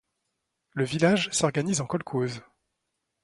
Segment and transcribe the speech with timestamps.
[0.71, 2.41] Le village s'organise en kolkhoze.